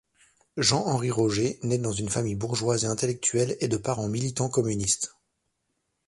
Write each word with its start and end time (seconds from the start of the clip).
Jean-Henri 0.57 1.11
Roger 1.11 1.59
naît 1.61 1.77
dans 1.77 1.91
une 1.91 2.09
famille 2.09 2.33
bourgeoise 2.33 2.85
et 2.85 2.87
intellectuelle 2.87 3.55
et 3.59 3.67
de 3.67 3.77
parents 3.77 4.07
militants 4.09 4.49
communistes. 4.49 5.15